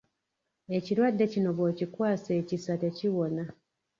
Ekirwadde 0.77 1.25
kino 1.33 1.49
bw'okikwasa 1.57 2.29
ekisa 2.39 2.73
tekiwona. 2.81 3.43